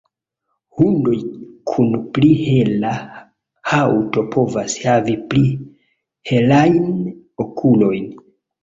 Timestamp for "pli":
2.15-2.31, 5.35-5.45